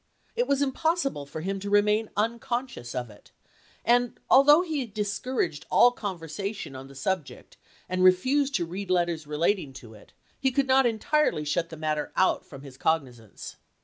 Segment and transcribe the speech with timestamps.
[0.35, 3.29] It was impos sible for him to remain unconscious of it;
[3.85, 7.55] and although he discouraged all conversation on the subject
[7.87, 12.11] and refused to read letters relating to it, he could not entirely shut the matter
[12.15, 13.57] out from his cognizance.